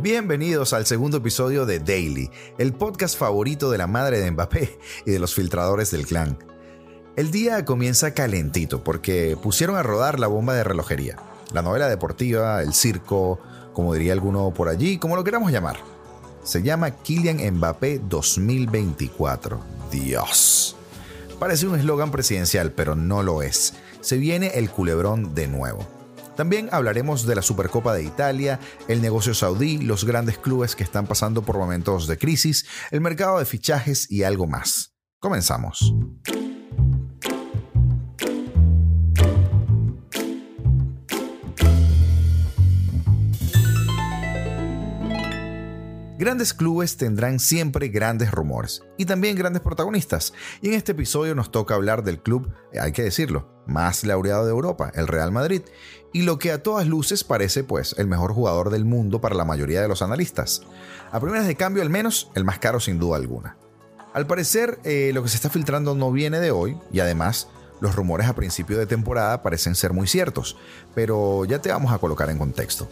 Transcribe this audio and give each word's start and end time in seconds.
Bienvenidos 0.00 0.74
al 0.74 0.86
segundo 0.86 1.16
episodio 1.16 1.66
de 1.66 1.80
Daily, 1.80 2.30
el 2.56 2.72
podcast 2.72 3.18
favorito 3.18 3.68
de 3.68 3.78
la 3.78 3.88
madre 3.88 4.20
de 4.20 4.30
Mbappé 4.30 4.78
y 5.06 5.10
de 5.10 5.18
los 5.18 5.34
filtradores 5.34 5.90
del 5.90 6.06
clan. 6.06 6.38
El 7.16 7.32
día 7.32 7.64
comienza 7.64 8.14
calentito 8.14 8.84
porque 8.84 9.36
pusieron 9.42 9.74
a 9.74 9.82
rodar 9.82 10.20
la 10.20 10.28
bomba 10.28 10.54
de 10.54 10.62
relojería, 10.62 11.16
la 11.52 11.62
novela 11.62 11.88
deportiva, 11.88 12.62
el 12.62 12.74
circo, 12.74 13.40
como 13.72 13.92
diría 13.92 14.12
alguno 14.12 14.54
por 14.54 14.68
allí, 14.68 14.98
como 14.98 15.16
lo 15.16 15.24
queramos 15.24 15.50
llamar. 15.50 15.78
Se 16.44 16.62
llama 16.62 16.92
Kylian 16.92 17.38
Mbappé 17.56 18.00
2024. 18.08 19.58
Dios. 19.90 20.76
Parece 21.40 21.66
un 21.66 21.76
eslogan 21.76 22.12
presidencial, 22.12 22.70
pero 22.70 22.94
no 22.94 23.24
lo 23.24 23.42
es. 23.42 23.74
Se 24.00 24.16
viene 24.16 24.52
el 24.54 24.70
culebrón 24.70 25.34
de 25.34 25.48
nuevo. 25.48 25.97
También 26.38 26.68
hablaremos 26.70 27.26
de 27.26 27.34
la 27.34 27.42
Supercopa 27.42 27.92
de 27.92 28.04
Italia, 28.04 28.60
el 28.86 29.02
negocio 29.02 29.34
saudí, 29.34 29.78
los 29.78 30.04
grandes 30.04 30.38
clubes 30.38 30.76
que 30.76 30.84
están 30.84 31.08
pasando 31.08 31.42
por 31.42 31.58
momentos 31.58 32.06
de 32.06 32.16
crisis, 32.16 32.64
el 32.92 33.00
mercado 33.00 33.40
de 33.40 33.44
fichajes 33.44 34.08
y 34.08 34.22
algo 34.22 34.46
más. 34.46 34.94
Comenzamos. 35.18 35.92
Grandes 46.18 46.54
clubes 46.54 46.96
tendrán 46.96 47.40
siempre 47.40 47.88
grandes 47.88 48.30
rumores 48.30 48.84
y 48.96 49.06
también 49.06 49.34
grandes 49.34 49.62
protagonistas. 49.62 50.32
Y 50.62 50.68
en 50.68 50.74
este 50.74 50.92
episodio 50.92 51.34
nos 51.34 51.50
toca 51.50 51.74
hablar 51.74 52.04
del 52.04 52.22
club, 52.22 52.52
hay 52.80 52.92
que 52.92 53.02
decirlo, 53.02 53.57
más 53.68 54.04
laureado 54.04 54.44
de 54.44 54.50
Europa, 54.50 54.90
el 54.94 55.06
Real 55.06 55.30
Madrid, 55.30 55.62
y 56.12 56.22
lo 56.22 56.38
que 56.38 56.52
a 56.52 56.62
todas 56.62 56.86
luces 56.86 57.22
parece 57.22 57.64
pues 57.64 57.94
el 57.98 58.06
mejor 58.06 58.32
jugador 58.32 58.70
del 58.70 58.84
mundo 58.84 59.20
para 59.20 59.34
la 59.34 59.44
mayoría 59.44 59.80
de 59.80 59.88
los 59.88 60.02
analistas. 60.02 60.62
A 61.12 61.20
primeras 61.20 61.46
de 61.46 61.56
cambio 61.56 61.82
al 61.82 61.90
menos, 61.90 62.30
el 62.34 62.44
más 62.44 62.58
caro 62.58 62.80
sin 62.80 62.98
duda 62.98 63.16
alguna. 63.16 63.56
Al 64.14 64.26
parecer, 64.26 64.78
eh, 64.84 65.10
lo 65.14 65.22
que 65.22 65.28
se 65.28 65.36
está 65.36 65.50
filtrando 65.50 65.94
no 65.94 66.10
viene 66.10 66.40
de 66.40 66.50
hoy 66.50 66.76
y 66.90 67.00
además 67.00 67.48
los 67.80 67.94
rumores 67.94 68.26
a 68.26 68.34
principio 68.34 68.78
de 68.78 68.86
temporada 68.86 69.42
parecen 69.42 69.74
ser 69.74 69.92
muy 69.92 70.08
ciertos, 70.08 70.56
pero 70.94 71.44
ya 71.44 71.60
te 71.60 71.70
vamos 71.70 71.92
a 71.92 71.98
colocar 71.98 72.30
en 72.30 72.38
contexto. 72.38 72.88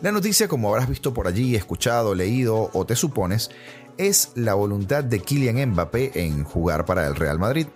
La 0.00 0.12
noticia, 0.12 0.48
como 0.48 0.68
habrás 0.68 0.88
visto 0.88 1.14
por 1.14 1.26
allí, 1.26 1.54
escuchado, 1.54 2.14
leído 2.14 2.70
o 2.72 2.84
te 2.84 2.96
supones, 2.96 3.50
es 3.96 4.32
la 4.34 4.54
voluntad 4.54 5.04
de 5.04 5.20
Kylian 5.20 5.70
Mbappé 5.70 6.12
en 6.14 6.44
jugar 6.44 6.84
para 6.84 7.06
el 7.06 7.14
Real 7.14 7.38
Madrid. 7.38 7.68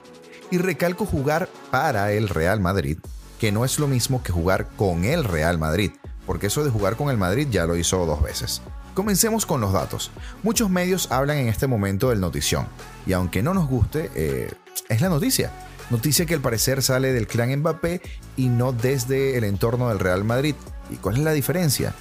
Y 0.50 0.58
recalco 0.58 1.06
jugar 1.06 1.48
para 1.70 2.12
el 2.12 2.28
Real 2.28 2.60
Madrid, 2.60 2.98
que 3.38 3.52
no 3.52 3.64
es 3.64 3.78
lo 3.78 3.86
mismo 3.86 4.22
que 4.22 4.32
jugar 4.32 4.68
con 4.76 5.04
el 5.04 5.24
Real 5.24 5.58
Madrid, 5.58 5.92
porque 6.26 6.46
eso 6.46 6.64
de 6.64 6.70
jugar 6.70 6.96
con 6.96 7.10
el 7.10 7.16
Madrid 7.16 7.48
ya 7.50 7.66
lo 7.66 7.76
hizo 7.76 8.04
dos 8.06 8.22
veces. 8.22 8.62
Comencemos 8.94 9.46
con 9.46 9.60
los 9.60 9.72
datos. 9.72 10.10
Muchos 10.42 10.70
medios 10.70 11.10
hablan 11.12 11.38
en 11.38 11.48
este 11.48 11.66
momento 11.66 12.10
del 12.10 12.20
notición, 12.20 12.66
y 13.06 13.12
aunque 13.12 13.42
no 13.42 13.54
nos 13.54 13.68
guste, 13.68 14.10
eh, 14.14 14.50
es 14.88 15.00
la 15.00 15.08
noticia. 15.08 15.52
Noticia 15.90 16.26
que 16.26 16.34
al 16.34 16.40
parecer 16.40 16.82
sale 16.82 17.12
del 17.12 17.26
clan 17.26 17.54
Mbappé 17.56 18.02
y 18.36 18.48
no 18.48 18.72
desde 18.72 19.38
el 19.38 19.44
entorno 19.44 19.88
del 19.88 19.98
Real 19.98 20.24
Madrid. 20.24 20.54
¿Y 20.90 20.96
cuál 20.96 21.16
es 21.16 21.22
la 21.22 21.32
diferencia? 21.32 21.94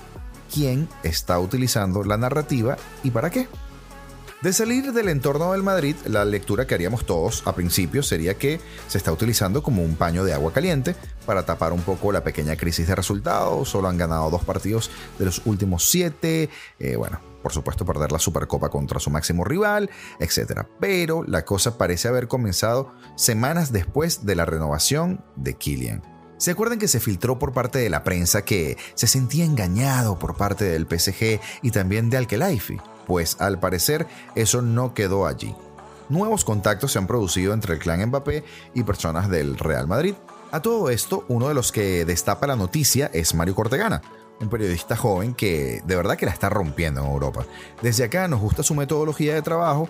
quién 0.53 0.87
está 1.03 1.39
utilizando 1.39 2.03
la 2.03 2.17
narrativa 2.17 2.77
y 3.03 3.11
para 3.11 3.29
qué. 3.29 3.47
De 4.41 4.53
salir 4.53 4.93
del 4.93 5.09
entorno 5.09 5.51
del 5.51 5.63
Madrid, 5.63 5.95
la 6.05 6.23
lectura 6.23 6.67
que 6.67 6.75
haríamos 6.75 7.07
todos 7.07 7.41
a 7.47 7.55
principio 7.55 8.03
sería 8.03 8.35
que 8.35 8.61
se 8.87 8.99
está 8.99 9.11
utilizando 9.11 9.63
como 9.63 9.81
un 9.81 9.95
paño 9.95 10.23
de 10.23 10.31
agua 10.31 10.53
caliente 10.53 10.95
para 11.25 11.43
tapar 11.43 11.73
un 11.73 11.81
poco 11.81 12.11
la 12.11 12.23
pequeña 12.23 12.55
crisis 12.55 12.87
de 12.87 12.93
resultados. 12.93 13.67
Solo 13.67 13.87
han 13.87 13.97
ganado 13.97 14.29
dos 14.29 14.43
partidos 14.43 14.91
de 15.17 15.25
los 15.25 15.41
últimos 15.45 15.89
siete. 15.89 16.51
Eh, 16.77 16.95
bueno, 16.97 17.19
por 17.41 17.51
supuesto, 17.51 17.83
perder 17.83 18.11
la 18.11 18.19
Supercopa 18.19 18.69
contra 18.69 18.99
su 18.99 19.09
máximo 19.09 19.43
rival, 19.43 19.89
etc. 20.19 20.67
Pero 20.79 21.23
la 21.23 21.43
cosa 21.43 21.79
parece 21.79 22.07
haber 22.07 22.27
comenzado 22.27 22.91
semanas 23.15 23.71
después 23.71 24.23
de 24.27 24.35
la 24.35 24.45
renovación 24.45 25.25
de 25.35 25.55
Kylian. 25.55 26.03
¿Se 26.37 26.51
acuerdan 26.51 26.77
que 26.77 26.87
se 26.87 26.99
filtró 26.99 27.39
por 27.39 27.53
parte 27.53 27.79
de 27.79 27.89
la 27.89 28.03
prensa 28.03 28.45
que 28.45 28.77
se 28.93 29.07
sentía 29.07 29.45
engañado 29.45 30.19
por 30.19 30.37
parte 30.37 30.65
del 30.65 30.85
PSG 30.85 31.39
y 31.63 31.71
también 31.71 32.11
de 32.11 32.17
Alkelaifi? 32.17 32.77
Pues 33.07 33.37
al 33.39 33.59
parecer 33.59 34.05
eso 34.35 34.61
no 34.61 34.93
quedó 34.93 35.25
allí. 35.25 35.55
Nuevos 36.09 36.45
contactos 36.45 36.91
se 36.91 36.99
han 36.99 37.07
producido 37.07 37.53
entre 37.53 37.73
el 37.73 37.79
clan 37.79 38.05
Mbappé 38.05 38.43
y 38.73 38.83
personas 38.83 39.29
del 39.29 39.57
Real 39.57 39.87
Madrid. 39.87 40.13
A 40.51 40.61
todo 40.61 40.89
esto, 40.89 41.25
uno 41.27 41.47
de 41.47 41.53
los 41.53 41.71
que 41.71 42.05
destapa 42.05 42.47
la 42.47 42.55
noticia 42.55 43.09
es 43.13 43.33
Mario 43.33 43.55
Cortegana, 43.55 44.01
un 44.39 44.49
periodista 44.49 44.95
joven 44.95 45.33
que 45.33 45.81
de 45.85 45.95
verdad 45.95 46.15
que 46.15 46.25
la 46.25 46.31
está 46.31 46.49
rompiendo 46.49 47.01
en 47.01 47.07
Europa. 47.07 47.45
Desde 47.81 48.05
acá 48.05 48.27
nos 48.27 48.39
gusta 48.39 48.63
su 48.63 48.75
metodología 48.75 49.33
de 49.33 49.41
trabajo 49.41 49.89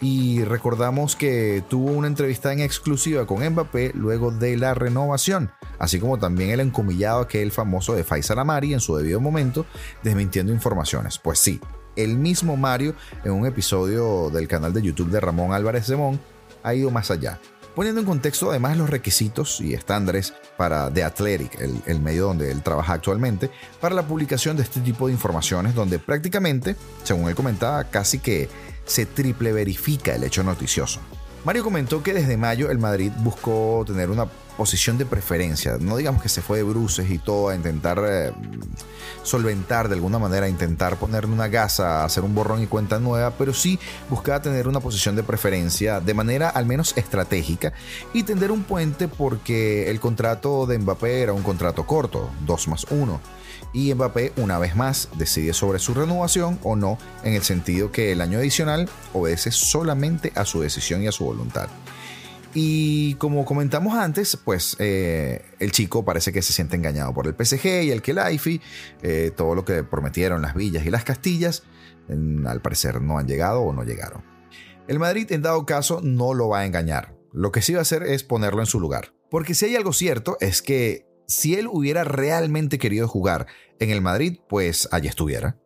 y 0.00 0.44
recordamos 0.44 1.16
que 1.16 1.64
tuvo 1.68 1.90
una 1.90 2.06
entrevista 2.06 2.52
en 2.52 2.60
exclusiva 2.60 3.26
con 3.26 3.44
Mbappé 3.44 3.92
luego 3.94 4.30
de 4.30 4.56
la 4.56 4.74
renovación, 4.74 5.50
así 5.78 5.98
como 5.98 6.18
también 6.18 6.50
el 6.50 6.60
encomillado 6.60 7.20
aquel 7.20 7.50
famoso 7.50 7.94
de 7.94 8.04
Faisal 8.04 8.38
Amari 8.38 8.74
en 8.74 8.80
su 8.80 8.96
debido 8.96 9.20
momento, 9.20 9.66
desmintiendo 10.02 10.52
informaciones. 10.52 11.18
Pues 11.18 11.38
sí, 11.38 11.60
el 11.96 12.16
mismo 12.16 12.56
Mario 12.56 12.94
en 13.24 13.32
un 13.32 13.46
episodio 13.46 14.30
del 14.30 14.46
canal 14.48 14.72
de 14.72 14.82
YouTube 14.82 15.10
de 15.10 15.20
Ramón 15.20 15.52
Álvarez 15.52 15.86
Zemón 15.86 16.20
ha 16.62 16.74
ido 16.74 16.90
más 16.90 17.10
allá, 17.10 17.40
poniendo 17.74 18.00
en 18.00 18.06
contexto 18.06 18.50
además 18.50 18.76
los 18.76 18.90
requisitos 18.90 19.60
y 19.60 19.74
estándares 19.74 20.34
para 20.56 20.90
The 20.90 21.04
Athletic, 21.04 21.60
el, 21.60 21.82
el, 21.86 22.00
medio 22.00 22.26
donde 22.26 22.50
él 22.50 22.62
trabaja 22.62 22.94
actualmente, 22.94 23.50
para 23.80 23.94
la 23.94 24.06
publicación 24.06 24.56
de 24.56 24.62
este 24.62 24.80
tipo 24.80 25.06
de 25.06 25.12
informaciones 25.12 25.74
donde 25.74 25.98
prácticamente, 25.98 26.76
según 27.04 27.28
él 27.28 27.34
comentaba, 27.34 27.84
casi 27.84 28.18
que 28.18 28.48
se 28.84 29.06
triple 29.06 29.52
verifica 29.52 30.14
el 30.14 30.24
hecho 30.24 30.42
noticioso. 30.42 31.00
Mario 31.44 31.62
comentó 31.62 32.02
que 32.02 32.12
desde 32.12 32.36
mayo 32.36 32.70
el 32.70 32.78
Madrid 32.78 33.12
buscó 33.18 33.84
tener 33.86 34.10
una 34.10 34.26
posición 34.56 34.98
de 34.98 35.06
preferencia. 35.06 35.76
No 35.78 35.96
digamos 35.96 36.22
que 36.22 36.28
se 36.28 36.42
fue 36.42 36.58
de 36.58 36.64
bruces 36.64 37.10
y 37.10 37.18
todo 37.18 37.48
a 37.48 37.54
intentar 37.54 38.02
eh, 38.06 38.32
solventar 39.22 39.88
de 39.88 39.94
alguna 39.94 40.18
manera, 40.18 40.48
intentar 40.48 40.96
ponerle 40.96 41.32
una 41.32 41.48
gasa, 41.48 42.04
hacer 42.04 42.24
un 42.24 42.34
borrón 42.34 42.62
y 42.62 42.66
cuenta 42.66 42.98
nueva, 42.98 43.32
pero 43.32 43.52
sí 43.52 43.78
buscaba 44.08 44.40
tener 44.40 44.68
una 44.68 44.80
posición 44.80 45.16
de 45.16 45.22
preferencia 45.22 46.00
de 46.00 46.14
manera 46.14 46.48
al 46.48 46.66
menos 46.66 46.96
estratégica 46.96 47.72
y 48.12 48.22
tender 48.22 48.50
un 48.52 48.62
puente 48.62 49.08
porque 49.08 49.90
el 49.90 50.00
contrato 50.00 50.66
de 50.66 50.78
Mbappé 50.78 51.22
era 51.22 51.32
un 51.32 51.42
contrato 51.42 51.86
corto, 51.86 52.30
2 52.46 52.68
más 52.68 52.86
1 52.90 53.20
y 53.72 53.92
Mbappé 53.94 54.32
una 54.36 54.58
vez 54.58 54.74
más 54.76 55.08
decide 55.16 55.52
sobre 55.52 55.78
su 55.78 55.92
renovación 55.92 56.58
o 56.62 56.76
no, 56.76 56.98
en 57.24 57.34
el 57.34 57.42
sentido 57.42 57.92
que 57.92 58.12
el 58.12 58.20
año 58.20 58.38
adicional 58.38 58.88
obedece 59.12 59.50
solamente 59.50 60.32
a 60.34 60.44
su 60.44 60.60
decisión 60.60 61.02
y 61.02 61.08
a 61.08 61.12
su 61.12 61.24
voluntad. 61.24 61.68
Y 62.58 63.16
como 63.16 63.44
comentamos 63.44 63.98
antes, 63.98 64.38
pues 64.42 64.76
eh, 64.78 65.44
el 65.58 65.72
chico 65.72 66.06
parece 66.06 66.32
que 66.32 66.40
se 66.40 66.54
siente 66.54 66.74
engañado 66.74 67.12
por 67.12 67.26
el 67.26 67.34
PSG 67.34 67.82
y 67.82 67.90
el 67.90 68.00
Kelaifi, 68.00 68.62
eh, 69.02 69.30
todo 69.36 69.54
lo 69.54 69.66
que 69.66 69.84
prometieron 69.84 70.40
las 70.40 70.54
villas 70.54 70.86
y 70.86 70.90
las 70.90 71.04
castillas, 71.04 71.64
al 72.08 72.62
parecer 72.62 73.02
no 73.02 73.18
han 73.18 73.28
llegado 73.28 73.60
o 73.60 73.74
no 73.74 73.84
llegaron. 73.84 74.24
El 74.88 74.98
Madrid 74.98 75.30
en 75.32 75.42
dado 75.42 75.66
caso 75.66 76.00
no 76.02 76.32
lo 76.32 76.48
va 76.48 76.60
a 76.60 76.64
engañar, 76.64 77.14
lo 77.30 77.52
que 77.52 77.60
sí 77.60 77.74
va 77.74 77.80
a 77.80 77.82
hacer 77.82 78.04
es 78.04 78.24
ponerlo 78.24 78.60
en 78.60 78.66
su 78.66 78.80
lugar. 78.80 79.12
Porque 79.30 79.52
si 79.52 79.66
hay 79.66 79.76
algo 79.76 79.92
cierto 79.92 80.38
es 80.40 80.62
que 80.62 81.06
si 81.26 81.56
él 81.56 81.68
hubiera 81.70 82.04
realmente 82.04 82.78
querido 82.78 83.06
jugar 83.06 83.48
en 83.80 83.90
el 83.90 84.00
Madrid, 84.00 84.38
pues 84.48 84.88
allí 84.92 85.08
estuviera. 85.08 85.58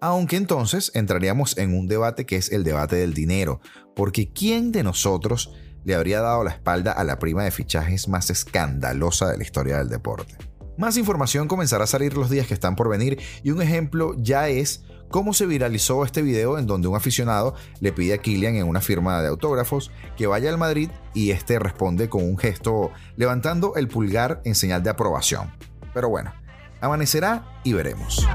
Aunque 0.00 0.36
entonces 0.36 0.92
entraríamos 0.94 1.56
en 1.56 1.72
un 1.72 1.88
debate 1.88 2.26
que 2.26 2.36
es 2.36 2.52
el 2.52 2.62
debate 2.62 2.96
del 2.96 3.14
dinero, 3.14 3.62
porque 3.94 4.30
¿quién 4.30 4.70
de 4.70 4.82
nosotros 4.82 5.54
le 5.86 5.94
habría 5.94 6.20
dado 6.20 6.42
la 6.42 6.50
espalda 6.50 6.90
a 6.90 7.04
la 7.04 7.18
prima 7.20 7.44
de 7.44 7.52
fichajes 7.52 8.08
más 8.08 8.28
escandalosa 8.28 9.30
de 9.30 9.38
la 9.38 9.44
historia 9.44 9.78
del 9.78 9.88
deporte? 9.88 10.36
Más 10.76 10.96
información 10.96 11.46
comenzará 11.46 11.84
a 11.84 11.86
salir 11.86 12.16
los 12.16 12.28
días 12.28 12.48
que 12.48 12.54
están 12.54 12.74
por 12.74 12.90
venir 12.90 13.18
y 13.44 13.52
un 13.52 13.62
ejemplo 13.62 14.14
ya 14.18 14.48
es 14.48 14.82
cómo 15.08 15.32
se 15.32 15.46
viralizó 15.46 16.04
este 16.04 16.22
video 16.22 16.58
en 16.58 16.66
donde 16.66 16.88
un 16.88 16.96
aficionado 16.96 17.54
le 17.80 17.92
pide 17.92 18.14
a 18.14 18.18
Kylian 18.18 18.56
en 18.56 18.66
una 18.66 18.80
firma 18.80 19.22
de 19.22 19.28
autógrafos 19.28 19.92
que 20.16 20.26
vaya 20.26 20.50
al 20.50 20.58
Madrid 20.58 20.90
y 21.14 21.30
este 21.30 21.60
responde 21.60 22.08
con 22.08 22.24
un 22.24 22.36
gesto 22.36 22.90
levantando 23.14 23.76
el 23.76 23.86
pulgar 23.86 24.42
en 24.44 24.56
señal 24.56 24.82
de 24.82 24.90
aprobación. 24.90 25.52
Pero 25.94 26.08
bueno, 26.08 26.34
amanecerá 26.80 27.60
y 27.62 27.72
veremos. 27.72 28.26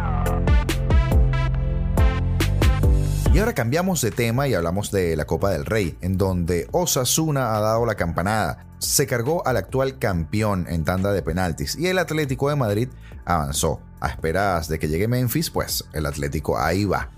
Y 3.34 3.40
ahora 3.40 3.54
cambiamos 3.54 4.02
de 4.02 4.12
tema 4.12 4.50
y 4.50 4.54
hablamos 4.54 4.92
de 4.92 5.16
la 5.16 5.24
Copa 5.24 5.52
del 5.52 5.66
Rey, 5.66 5.98
en 6.02 6.18
donde 6.18 6.68
Osasuna 6.74 7.56
ha 7.56 7.62
dado 7.62 7.86
la 7.86 7.96
campanada. 7.96 8.66
Se 8.80 9.08
cargó 9.08 9.48
al 9.48 9.56
actual 9.56 9.98
campeón 10.00 10.66
en 10.68 10.84
tanda 10.84 11.14
de 11.14 11.22
penaltis 11.22 11.78
y 11.78 11.88
el 11.88 11.98
Atlético 11.98 12.50
de 12.50 12.58
Madrid 12.58 12.90
avanzó. 13.24 13.80
A 14.02 14.10
esperas 14.10 14.68
de 14.68 14.80
que 14.80 14.90
llegue 14.90 15.08
Memphis, 15.08 15.50
pues 15.50 15.86
el 15.94 16.08
Atlético 16.08 16.60
ahí 16.60 16.84
va. 16.84 17.10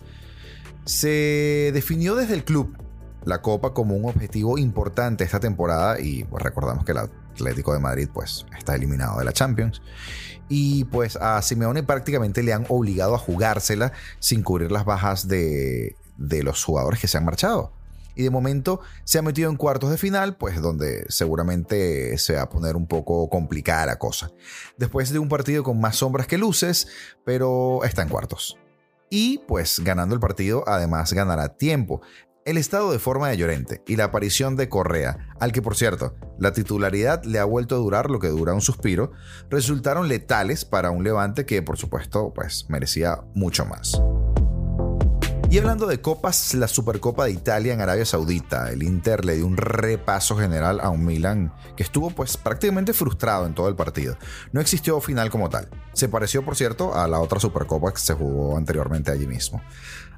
Se 0.86 1.72
definió 1.74 2.14
desde 2.16 2.36
el 2.36 2.44
club 2.44 2.78
la 3.26 3.42
Copa 3.42 3.74
como 3.74 3.96
un 3.96 4.06
objetivo 4.06 4.60
importante 4.60 5.24
esta 5.24 5.40
temporada 5.40 6.00
y 6.00 6.26
pues 6.26 6.44
recordamos 6.44 6.86
que 6.86 6.94
la 6.94 7.10
Atlético 7.34 7.74
de 7.74 7.80
Madrid 7.80 8.08
pues 8.14 8.46
está 8.56 8.76
eliminado 8.76 9.18
de 9.18 9.26
la 9.26 9.34
Champions. 9.34 9.82
Y 10.48 10.84
pues 10.86 11.16
a 11.16 11.42
Simeone 11.42 11.82
prácticamente 11.82 12.44
le 12.44 12.54
han 12.54 12.66
obligado 12.70 13.16
a 13.16 13.18
jugársela 13.18 13.94
sin 14.20 14.44
cubrir 14.44 14.72
las 14.72 14.86
bajas 14.86 15.28
de, 15.28 15.96
de 16.18 16.44
los 16.44 16.64
jugadores 16.64 17.00
que 17.00 17.08
se 17.08 17.18
han 17.18 17.26
marchado. 17.26 17.74
Y 18.16 18.24
de 18.24 18.30
momento 18.30 18.82
se 19.06 19.18
ha 19.18 19.22
metido 19.22 19.50
en 19.50 19.58
cuartos 19.58 19.90
de 19.90 19.98
final, 19.98 20.38
pues 20.38 20.62
donde 20.62 21.06
seguramente 21.10 22.18
se 22.18 22.36
va 22.36 22.44
a 22.44 22.50
poner 22.50 22.76
un 22.76 22.88
poco 22.88 23.30
complicada 23.30 23.88
la 23.88 23.98
cosa. 23.98 24.32
Después 24.78 25.12
de 25.12 25.20
un 25.20 25.30
partido 25.30 25.64
con 25.64 25.80
más 25.80 25.98
sombras 25.98 26.28
que 26.28 26.38
luces, 26.38 26.88
pero 27.26 27.84
está 27.84 28.04
en 28.04 28.10
cuartos. 28.10 28.58
Y 29.10 29.40
pues 29.48 29.80
ganando 29.80 30.16
el 30.16 30.22
partido 30.22 30.64
además 30.68 31.14
ganará 31.14 31.56
tiempo. 31.58 32.02
El 32.46 32.58
estado 32.58 32.92
de 32.92 33.00
forma 33.00 33.30
de 33.30 33.38
Llorente 33.38 33.82
y 33.88 33.96
la 33.96 34.06
aparición 34.06 34.58
de 34.58 34.68
Correa, 34.68 35.30
al 35.40 35.54
que 35.54 35.62
por 35.62 35.78
cierto, 35.78 36.16
la 36.38 36.52
titularidad 36.52 37.24
le 37.24 37.40
ha 37.40 37.46
vuelto 37.46 37.76
a 37.76 37.78
durar 37.78 38.10
lo 38.10 38.20
que 38.20 38.28
dura 38.28 38.54
un 38.54 38.62
suspiro, 38.62 39.12
resultaron 39.50 40.10
letales 40.10 40.66
para 40.66 40.92
un 40.92 41.04
levante 41.06 41.46
que 41.46 41.62
por 41.62 41.78
supuesto 41.78 42.34
pues 42.34 42.66
merecía 42.70 43.24
mucho 43.34 43.66
más. 43.66 44.02
Y 45.54 45.60
hablando 45.60 45.86
de 45.86 46.02
copas, 46.02 46.56
la 46.56 46.68
Supercopa 46.68 47.26
de 47.26 47.32
Italia 47.32 47.76
en 47.76 47.82
Arabia 47.82 48.06
Saudita, 48.06 48.72
el 48.72 48.82
Inter 48.82 49.24
le 49.24 49.36
dio 49.36 49.46
un 49.46 49.56
repaso 49.56 50.36
general 50.36 50.80
a 50.82 50.90
un 50.90 51.06
Milan 51.06 51.54
que 51.78 51.84
estuvo 51.84 52.10
pues 52.10 52.38
prácticamente 52.38 52.92
frustrado 52.92 53.46
en 53.46 53.54
todo 53.54 53.70
el 53.70 53.76
partido. 53.76 54.18
No 54.52 54.62
existió 54.62 55.00
final 55.00 55.30
como 55.30 55.52
tal. 55.52 55.70
Se 55.94 56.10
pareció, 56.10 56.44
por 56.44 56.56
cierto, 56.56 56.96
a 56.96 57.08
la 57.08 57.20
otra 57.20 57.40
Supercopa 57.40 57.94
que 57.94 58.00
se 58.00 58.16
jugó 58.16 58.58
anteriormente 58.58 59.12
allí 59.12 59.28
mismo, 59.28 59.62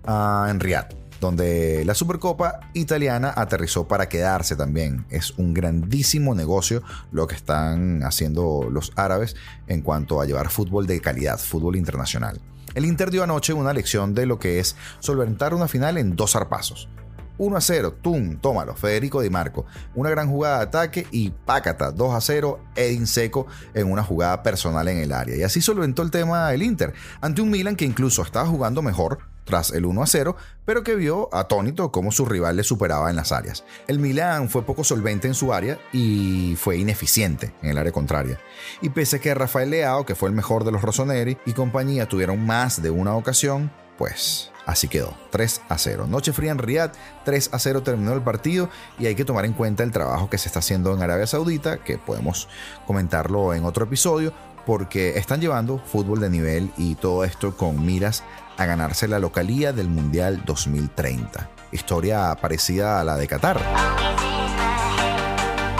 uh, 0.07 0.45
en 0.47 0.61
Riyadh 0.61 0.95
donde 1.19 1.83
la 1.85 1.95
Supercopa 1.95 2.59
italiana 2.73 3.33
aterrizó 3.35 3.89
para 3.89 4.07
quedarse 4.07 4.55
también. 4.55 5.05
Es 5.09 5.31
un 5.31 5.53
grandísimo 5.53 6.33
negocio 6.33 6.81
lo 7.11 7.27
que 7.27 7.35
están 7.35 8.03
haciendo 8.03 8.69
los 8.71 8.93
árabes 8.95 9.35
en 9.67 9.81
cuanto 9.81 10.21
a 10.21 10.25
llevar 10.25 10.49
fútbol 10.49 10.87
de 10.87 11.01
calidad, 11.01 11.39
fútbol 11.39 11.75
internacional. 11.75 12.39
El 12.75 12.85
Inter 12.85 13.09
dio 13.09 13.23
anoche 13.23 13.53
una 13.53 13.73
lección 13.73 14.13
de 14.13 14.25
lo 14.25 14.37
que 14.37 14.59
es 14.59 14.75
solventar 14.99 15.53
una 15.53 15.69
final 15.69 15.97
en 15.97 16.17
dos 16.17 16.33
zarpazos. 16.33 16.89
1 17.37 17.57
a 17.57 17.61
0, 17.61 17.93
Tum, 18.01 18.37
tómalo, 18.37 18.75
Federico 18.75 19.21
Di 19.21 19.29
Marco. 19.29 19.65
Una 19.93 20.09
gran 20.09 20.29
jugada 20.29 20.57
de 20.57 20.63
ataque 20.63 21.07
y 21.11 21.31
Pácata, 21.31 21.91
2 21.91 22.13
a 22.15 22.21
0, 22.21 22.59
Edin 22.75 23.07
Seco 23.07 23.47
en 23.73 23.91
una 23.91 24.03
jugada 24.03 24.43
personal 24.43 24.87
en 24.87 24.97
el 24.97 25.11
área. 25.11 25.35
Y 25.35 25.43
así 25.43 25.61
solventó 25.61 26.01
el 26.01 26.11
tema 26.11 26.53
el 26.53 26.63
Inter, 26.63 26.93
ante 27.21 27.41
un 27.41 27.49
Milan 27.49 27.75
que 27.75 27.85
incluso 27.85 28.21
estaba 28.21 28.47
jugando 28.47 28.81
mejor, 28.81 29.19
tras 29.45 29.71
el 29.71 29.85
1 29.85 30.03
a 30.03 30.07
0, 30.07 30.35
pero 30.65 30.83
que 30.83 30.95
vio 30.95 31.29
atónito 31.33 31.91
cómo 31.91 32.11
su 32.11 32.25
rival 32.25 32.57
le 32.57 32.63
superaba 32.63 33.09
en 33.09 33.15
las 33.15 33.31
áreas. 33.31 33.63
El 33.87 33.99
Milan 33.99 34.49
fue 34.49 34.63
poco 34.63 34.83
solvente 34.83 35.27
en 35.27 35.35
su 35.35 35.53
área 35.53 35.79
y 35.93 36.55
fue 36.57 36.77
ineficiente 36.77 37.53
en 37.61 37.69
el 37.69 37.77
área 37.77 37.91
contraria. 37.91 38.39
Y 38.81 38.89
pese 38.89 39.17
a 39.17 39.19
que 39.19 39.33
Rafael 39.33 39.69
Leao, 39.69 40.05
que 40.05 40.15
fue 40.15 40.29
el 40.29 40.35
mejor 40.35 40.65
de 40.65 40.71
los 40.71 40.81
Rossoneri, 40.81 41.37
y 41.45 41.53
compañía 41.53 42.07
tuvieron 42.07 42.45
más 42.45 42.81
de 42.81 42.89
una 42.89 43.15
ocasión, 43.15 43.71
pues 43.97 44.51
así 44.65 44.87
quedó, 44.87 45.13
3 45.31 45.61
a 45.69 45.77
0. 45.77 46.07
Noche 46.07 46.33
fría 46.33 46.51
en 46.51 46.57
Riyadh, 46.57 46.91
3 47.23 47.49
a 47.53 47.59
0 47.59 47.83
terminó 47.83 48.13
el 48.13 48.21
partido 48.21 48.69
y 48.99 49.05
hay 49.05 49.15
que 49.15 49.25
tomar 49.25 49.45
en 49.45 49.53
cuenta 49.53 49.83
el 49.83 49.91
trabajo 49.91 50.29
que 50.29 50.37
se 50.37 50.47
está 50.47 50.59
haciendo 50.59 50.93
en 50.93 51.01
Arabia 51.01 51.27
Saudita, 51.27 51.77
que 51.77 51.97
podemos 51.97 52.47
comentarlo 52.85 53.53
en 53.53 53.65
otro 53.65 53.85
episodio, 53.85 54.33
porque 54.65 55.17
están 55.17 55.41
llevando 55.41 55.79
fútbol 55.79 56.19
de 56.19 56.29
nivel 56.29 56.71
y 56.77 56.95
todo 56.95 57.23
esto 57.23 57.55
con 57.55 57.85
miras 57.85 58.23
a 58.57 58.65
ganarse 58.65 59.07
la 59.07 59.19
localía 59.19 59.73
del 59.73 59.89
Mundial 59.89 60.43
2030. 60.45 61.49
Historia 61.71 62.35
parecida 62.41 62.99
a 62.99 63.03
la 63.03 63.17
de 63.17 63.27
Qatar. 63.27 63.61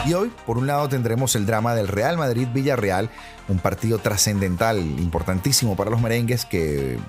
Y 0.06 0.14
hoy, 0.14 0.32
por 0.46 0.60
un 0.60 0.68
lado, 0.68 0.88
tendremos 0.88 1.36
el 1.36 1.48
drama 1.48 1.74
del 1.74 1.88
Real 1.88 2.16
Madrid-Villarreal, 2.18 3.10
un 3.48 3.58
partido 3.58 3.98
trascendental, 3.98 4.78
importantísimo 4.78 5.76
para 5.76 5.90
los 5.90 6.00
merengues 6.00 6.46
que 6.46 7.00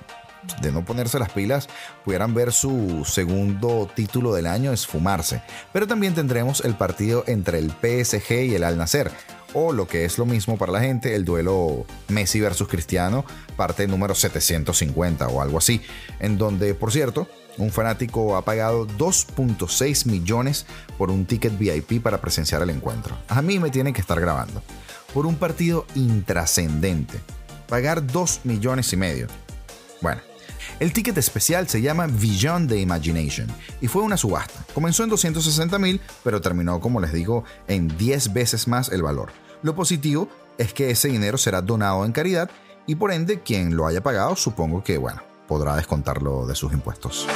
de 0.61 0.73
no 0.73 0.85
ponerse 0.85 1.19
las 1.19 1.31
pilas, 1.31 1.69
pudieran 2.05 2.35
ver 2.35 2.53
su 2.53 3.05
segundo 3.05 3.89
título 3.95 4.35
del 4.35 4.47
año 4.47 4.73
esfumarse. 4.73 5.43
Pero 5.73 5.87
también 5.87 6.15
tendremos 6.15 6.61
el 6.65 6.75
partido 6.75 7.25
entre 7.27 7.59
el 7.59 7.71
PSG 7.71 8.47
y 8.47 8.55
el 8.55 8.65
Al 8.65 8.79
Nacer, 8.79 9.11
o 9.53 9.73
lo 9.73 9.87
que 9.87 10.05
es 10.05 10.19
lo 10.19 10.27
mismo 10.27 10.59
para 10.59 10.73
la 10.73 10.81
gente, 10.81 11.15
el 11.15 11.25
duelo 11.25 11.87
Messi 12.09 12.41
versus 12.41 12.69
Cristiano, 12.69 13.25
parte 13.57 13.87
número 13.87 14.15
750 14.15 15.29
o 15.29 15.41
algo 15.41 15.59
así, 15.59 15.81
en 16.21 16.37
donde, 16.37 16.75
por 16.75 16.93
cierto, 16.93 17.27
un 17.59 17.71
fanático 17.71 18.37
ha 18.37 18.45
pagado 18.45 18.87
2.6 18.87 20.07
millones 20.07 20.67
por 20.99 21.11
un 21.11 21.25
ticket 21.25 21.57
VIP 21.59 22.03
para 22.03 22.21
presenciar 22.21 22.63
el 22.63 22.71
encuentro. 22.71 23.17
A 23.29 23.41
mí 23.41 23.59
me 23.59 23.71
tienen 23.71 23.95
que 23.95 24.01
estar 24.01 24.21
grabando. 24.21 24.63
Por 25.15 25.25
un 25.25 25.37
partido 25.37 25.87
intrascendente. 25.95 27.19
Pagar 27.69 28.07
2 28.07 28.41
millones 28.45 28.93
y 28.93 28.97
medio. 28.97 29.29
Bueno, 30.03 30.21
el 30.81 30.93
ticket 30.93 31.17
especial 31.19 31.69
se 31.69 31.81
llama 31.81 32.07
Vision 32.07 32.69
the 32.69 32.79
Imagination 32.79 33.47
y 33.81 33.89
fue 33.89 34.03
una 34.03 34.17
subasta. 34.17 34.65
Comenzó 34.75 35.05
en 35.05 35.11
260 35.11 35.79
mil, 35.79 36.01
pero 36.25 36.41
terminó, 36.41 36.81
como 36.81 37.01
les 37.01 37.13
digo, 37.13 37.45
en 37.69 37.89
10 37.97 38.33
veces 38.33 38.69
más 38.69 38.91
el 38.91 39.03
valor. 39.03 39.33
Lo 39.63 39.75
positivo 39.75 40.29
es 40.59 40.73
que 40.73 40.91
ese 40.91 41.09
dinero 41.09 41.39
será 41.39 41.63
donado 41.63 42.05
en 42.05 42.13
caridad 42.13 42.51
y 42.87 42.95
por 42.95 43.13
ende 43.13 43.41
quien 43.41 43.77
lo 43.77 43.87
haya 43.87 44.03
pagado 44.03 44.37
supongo 44.37 44.83
que, 44.83 44.99
bueno, 44.99 45.23
podrá 45.49 45.77
descontarlo 45.77 46.47
de 46.47 46.55
sus 46.55 46.73
impuestos. 46.73 47.27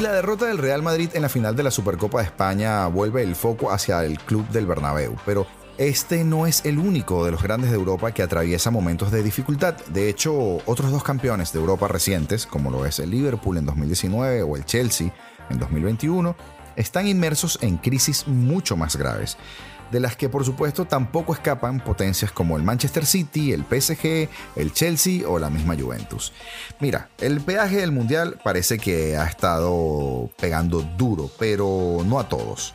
La 0.00 0.12
derrota 0.12 0.44
del 0.44 0.58
Real 0.58 0.82
Madrid 0.82 1.08
en 1.14 1.22
la 1.22 1.30
final 1.30 1.56
de 1.56 1.62
la 1.62 1.70
Supercopa 1.70 2.18
de 2.18 2.24
España 2.24 2.86
vuelve 2.86 3.22
el 3.22 3.34
foco 3.34 3.72
hacia 3.72 4.04
el 4.04 4.18
club 4.18 4.46
del 4.50 4.66
Bernabéu, 4.66 5.16
pero 5.24 5.46
este 5.78 6.24
no 6.24 6.46
es 6.46 6.64
el 6.64 6.78
único 6.78 7.24
de 7.24 7.30
los 7.30 7.42
grandes 7.42 7.70
de 7.70 7.76
Europa 7.76 8.12
que 8.12 8.22
atraviesa 8.22 8.70
momentos 8.70 9.10
de 9.10 9.22
dificultad. 9.22 9.74
De 9.88 10.08
hecho, 10.08 10.58
otros 10.64 10.90
dos 10.90 11.02
campeones 11.02 11.52
de 11.52 11.58
Europa 11.58 11.88
recientes, 11.88 12.46
como 12.46 12.70
lo 12.70 12.86
es 12.86 12.98
el 12.98 13.10
Liverpool 13.10 13.58
en 13.58 13.66
2019 13.66 14.42
o 14.42 14.56
el 14.56 14.64
Chelsea 14.64 15.12
en 15.50 15.58
2021, 15.58 16.34
están 16.76 17.06
inmersos 17.06 17.58
en 17.62 17.76
crisis 17.76 18.26
mucho 18.26 18.76
más 18.76 18.96
graves, 18.96 19.36
de 19.90 20.00
las 20.00 20.16
que 20.16 20.28
por 20.28 20.44
supuesto 20.44 20.84
tampoco 20.86 21.32
escapan 21.32 21.80
potencias 21.80 22.32
como 22.32 22.56
el 22.56 22.62
Manchester 22.62 23.04
City, 23.04 23.52
el 23.52 23.64
PSG, 23.64 24.28
el 24.56 24.72
Chelsea 24.72 25.28
o 25.28 25.38
la 25.38 25.50
misma 25.50 25.76
Juventus. 25.78 26.32
Mira, 26.80 27.08
el 27.18 27.40
peaje 27.40 27.76
del 27.76 27.92
Mundial 27.92 28.38
parece 28.42 28.78
que 28.78 29.16
ha 29.16 29.26
estado 29.26 30.30
pegando 30.38 30.82
duro, 30.82 31.30
pero 31.38 31.98
no 32.04 32.18
a 32.18 32.28
todos. 32.28 32.74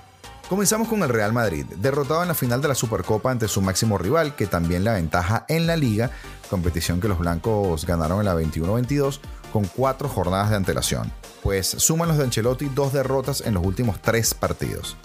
Comenzamos 0.51 0.89
con 0.89 1.01
el 1.01 1.07
Real 1.07 1.31
Madrid, 1.31 1.65
derrotado 1.77 2.23
en 2.23 2.27
la 2.27 2.33
final 2.33 2.61
de 2.61 2.67
la 2.67 2.75
Supercopa 2.75 3.31
ante 3.31 3.47
su 3.47 3.61
máximo 3.61 3.97
rival, 3.97 4.35
que 4.35 4.47
también 4.47 4.83
le 4.83 4.89
aventaja 4.89 5.45
en 5.47 5.65
la 5.65 5.77
liga, 5.77 6.11
competición 6.49 6.99
que 6.99 7.07
los 7.07 7.19
blancos 7.19 7.85
ganaron 7.85 8.19
en 8.19 8.25
la 8.25 8.35
21-22 8.35 9.21
con 9.53 9.63
cuatro 9.63 10.09
jornadas 10.09 10.49
de 10.49 10.57
antelación, 10.57 11.09
pues 11.41 11.67
suman 11.67 12.09
los 12.09 12.17
de 12.17 12.25
Ancelotti 12.25 12.65
dos 12.65 12.91
derrotas 12.91 13.39
en 13.39 13.53
los 13.53 13.65
últimos 13.65 14.01
tres 14.01 14.33
partidos. 14.33 14.97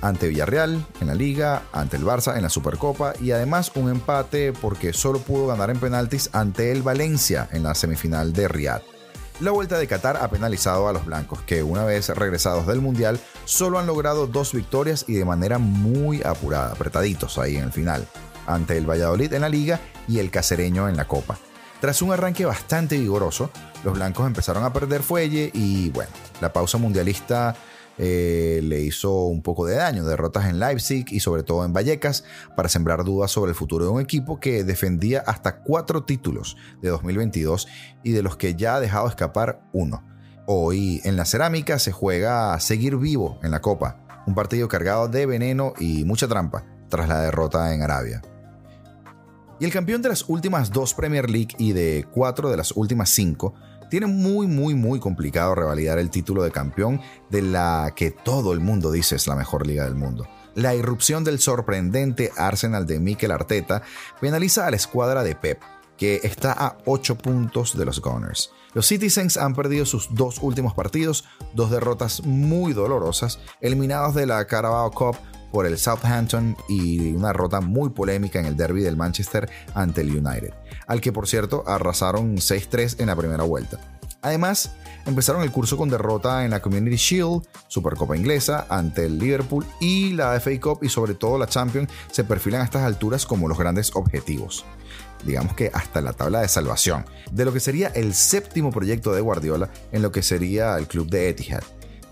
Ante 0.00 0.26
Villarreal 0.26 0.84
en 1.00 1.06
la 1.06 1.14
liga, 1.14 1.62
ante 1.72 1.96
el 1.96 2.02
Barça 2.04 2.34
en 2.34 2.42
la 2.42 2.48
Supercopa 2.48 3.12
y 3.20 3.30
además 3.30 3.70
un 3.76 3.88
empate 3.88 4.52
porque 4.52 4.92
solo 4.92 5.20
pudo 5.20 5.46
ganar 5.46 5.70
en 5.70 5.78
penaltis 5.78 6.28
ante 6.32 6.72
el 6.72 6.82
Valencia 6.82 7.48
en 7.52 7.62
la 7.62 7.76
semifinal 7.76 8.32
de 8.32 8.48
Riyadh. 8.48 8.91
La 9.42 9.50
vuelta 9.50 9.76
de 9.76 9.88
Qatar 9.88 10.18
ha 10.18 10.30
penalizado 10.30 10.86
a 10.86 10.92
los 10.92 11.04
blancos, 11.04 11.40
que 11.42 11.64
una 11.64 11.84
vez 11.84 12.10
regresados 12.10 12.64
del 12.68 12.80
Mundial 12.80 13.18
solo 13.44 13.80
han 13.80 13.88
logrado 13.88 14.28
dos 14.28 14.52
victorias 14.52 15.04
y 15.08 15.14
de 15.14 15.24
manera 15.24 15.58
muy 15.58 16.22
apurada, 16.22 16.70
apretaditos 16.70 17.38
ahí 17.38 17.56
en 17.56 17.64
el 17.64 17.72
final, 17.72 18.06
ante 18.46 18.78
el 18.78 18.88
Valladolid 18.88 19.32
en 19.32 19.40
la 19.40 19.48
liga 19.48 19.80
y 20.06 20.20
el 20.20 20.30
Cacereño 20.30 20.88
en 20.88 20.96
la 20.96 21.08
Copa. 21.08 21.38
Tras 21.80 22.02
un 22.02 22.12
arranque 22.12 22.44
bastante 22.44 22.96
vigoroso, 22.96 23.50
los 23.82 23.94
blancos 23.94 24.28
empezaron 24.28 24.62
a 24.62 24.72
perder 24.72 25.02
fuelle 25.02 25.50
y 25.52 25.90
bueno, 25.90 26.12
la 26.40 26.52
pausa 26.52 26.78
mundialista 26.78 27.56
eh, 27.98 28.60
le 28.62 28.80
hizo 28.80 29.24
un 29.26 29.42
poco 29.42 29.66
de 29.66 29.76
daño, 29.76 30.04
derrotas 30.04 30.46
en 30.46 30.58
Leipzig 30.58 31.06
y 31.10 31.20
sobre 31.20 31.42
todo 31.42 31.64
en 31.64 31.72
Vallecas, 31.72 32.24
para 32.56 32.68
sembrar 32.68 33.04
dudas 33.04 33.30
sobre 33.30 33.50
el 33.50 33.54
futuro 33.54 33.84
de 33.84 33.90
un 33.90 34.00
equipo 34.00 34.40
que 34.40 34.64
defendía 34.64 35.22
hasta 35.26 35.62
cuatro 35.62 36.04
títulos 36.04 36.56
de 36.80 36.88
2022 36.88 37.68
y 38.02 38.12
de 38.12 38.22
los 38.22 38.36
que 38.36 38.54
ya 38.54 38.76
ha 38.76 38.80
dejado 38.80 39.08
escapar 39.08 39.62
uno. 39.72 40.04
Hoy 40.46 41.00
en 41.04 41.16
la 41.16 41.24
cerámica 41.24 41.78
se 41.78 41.92
juega 41.92 42.54
a 42.54 42.60
seguir 42.60 42.96
vivo 42.96 43.38
en 43.42 43.50
la 43.50 43.60
Copa, 43.60 44.24
un 44.26 44.34
partido 44.34 44.68
cargado 44.68 45.08
de 45.08 45.26
veneno 45.26 45.74
y 45.78 46.04
mucha 46.04 46.28
trampa 46.28 46.64
tras 46.88 47.08
la 47.08 47.20
derrota 47.20 47.74
en 47.74 47.82
Arabia. 47.82 48.22
Y 49.60 49.64
el 49.64 49.72
campeón 49.72 50.02
de 50.02 50.08
las 50.08 50.28
últimas 50.28 50.72
dos 50.72 50.92
Premier 50.92 51.30
League 51.30 51.54
y 51.58 51.72
de 51.72 52.04
cuatro 52.12 52.50
de 52.50 52.56
las 52.56 52.72
últimas 52.72 53.10
cinco 53.10 53.54
tiene 53.92 54.06
muy, 54.06 54.46
muy, 54.46 54.74
muy 54.74 55.00
complicado 55.00 55.54
revalidar 55.54 55.98
el 55.98 56.08
título 56.08 56.42
de 56.42 56.50
campeón 56.50 57.02
de 57.28 57.42
la 57.42 57.92
que 57.94 58.10
todo 58.10 58.54
el 58.54 58.60
mundo 58.60 58.90
dice 58.90 59.16
es 59.16 59.26
la 59.26 59.36
mejor 59.36 59.66
liga 59.66 59.84
del 59.84 59.96
mundo. 59.96 60.26
La 60.54 60.74
irrupción 60.74 61.24
del 61.24 61.40
sorprendente 61.40 62.32
Arsenal 62.38 62.86
de 62.86 62.98
Mikel 63.00 63.32
Arteta 63.32 63.82
penaliza 64.18 64.66
a 64.66 64.70
la 64.70 64.76
escuadra 64.76 65.22
de 65.22 65.36
Pep, 65.36 65.60
que 65.98 66.20
está 66.22 66.52
a 66.52 66.78
8 66.86 67.18
puntos 67.18 67.76
de 67.76 67.84
los 67.84 68.00
Gunners. 68.00 68.50
Los 68.72 68.86
Citizens 68.86 69.36
han 69.36 69.54
perdido 69.54 69.84
sus 69.84 70.14
dos 70.14 70.38
últimos 70.40 70.72
partidos, 70.72 71.26
dos 71.52 71.70
derrotas 71.70 72.22
muy 72.24 72.72
dolorosas, 72.72 73.40
eliminados 73.60 74.14
de 74.14 74.24
la 74.24 74.46
Carabao 74.46 74.90
Cup 74.90 75.16
por 75.52 75.66
el 75.66 75.78
Southampton 75.78 76.56
y 76.68 77.12
una 77.12 77.28
derrota 77.28 77.60
muy 77.60 77.90
polémica 77.90 78.40
en 78.40 78.46
el 78.46 78.56
derby 78.56 78.82
del 78.82 78.96
Manchester 78.96 79.48
ante 79.74 80.00
el 80.00 80.16
United, 80.16 80.52
al 80.86 81.00
que 81.00 81.12
por 81.12 81.28
cierto 81.28 81.62
arrasaron 81.66 82.36
6-3 82.38 83.00
en 83.00 83.06
la 83.06 83.16
primera 83.16 83.44
vuelta. 83.44 83.78
Además, 84.22 84.70
empezaron 85.04 85.42
el 85.42 85.50
curso 85.50 85.76
con 85.76 85.88
derrota 85.88 86.44
en 86.44 86.52
la 86.52 86.62
Community 86.62 86.96
Shield, 86.96 87.42
Supercopa 87.66 88.16
Inglesa, 88.16 88.66
ante 88.68 89.04
el 89.06 89.18
Liverpool 89.18 89.66
y 89.80 90.12
la 90.12 90.38
FA 90.40 90.58
Cup 90.60 90.78
y 90.82 90.88
sobre 90.88 91.14
todo 91.14 91.38
la 91.38 91.48
Champions 91.48 91.90
se 92.10 92.22
perfilan 92.22 92.60
a 92.60 92.64
estas 92.64 92.82
alturas 92.82 93.26
como 93.26 93.48
los 93.48 93.58
grandes 93.58 93.90
objetivos. 93.94 94.64
Digamos 95.24 95.54
que 95.54 95.70
hasta 95.74 96.00
la 96.00 96.12
tabla 96.12 96.40
de 96.40 96.48
salvación, 96.48 97.04
de 97.32 97.44
lo 97.44 97.52
que 97.52 97.60
sería 97.60 97.88
el 97.88 98.14
séptimo 98.14 98.70
proyecto 98.70 99.12
de 99.12 99.20
Guardiola 99.20 99.70
en 99.90 100.02
lo 100.02 100.12
que 100.12 100.22
sería 100.22 100.76
el 100.78 100.86
club 100.86 101.08
de 101.10 101.28
Etihad. 101.28 101.62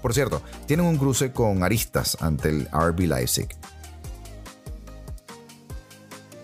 Por 0.02 0.14
cierto, 0.14 0.42
tienen 0.66 0.86
un 0.86 0.96
cruce 0.96 1.32
con 1.32 1.62
aristas 1.62 2.16
ante 2.20 2.48
el 2.48 2.68
RB 2.72 3.00
Leipzig. 3.00 3.48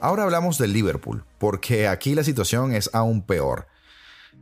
Ahora 0.00 0.24
hablamos 0.24 0.58
del 0.58 0.72
Liverpool, 0.72 1.24
porque 1.38 1.88
aquí 1.88 2.14
la 2.14 2.22
situación 2.22 2.72
es 2.72 2.90
aún 2.92 3.22
peor. 3.22 3.66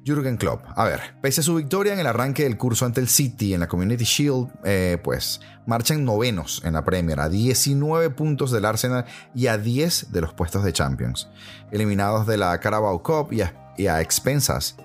Jürgen 0.04 0.36
Klopp. 0.36 0.62
A 0.76 0.84
ver, 0.84 1.00
pese 1.22 1.40
a 1.40 1.44
su 1.44 1.54
victoria 1.54 1.94
en 1.94 1.98
el 1.98 2.06
arranque 2.06 2.42
del 2.42 2.58
curso 2.58 2.84
ante 2.84 3.00
el 3.00 3.08
City 3.08 3.54
en 3.54 3.60
la 3.60 3.68
Community 3.68 4.04
Shield, 4.04 4.48
eh, 4.64 4.98
pues 5.02 5.40
marchan 5.66 6.04
novenos 6.04 6.60
en 6.64 6.74
la 6.74 6.84
Premier, 6.84 7.20
a 7.20 7.30
19 7.30 8.10
puntos 8.10 8.50
del 8.50 8.66
Arsenal 8.66 9.06
y 9.34 9.46
a 9.46 9.56
10 9.56 10.12
de 10.12 10.20
los 10.20 10.34
puestos 10.34 10.62
de 10.62 10.74
Champions. 10.74 11.28
Eliminados 11.70 12.26
de 12.26 12.36
la 12.36 12.58
Carabao 12.60 13.02
Cup 13.02 13.32
y 13.32 13.86
a, 13.86 14.00
expensas 14.02 14.76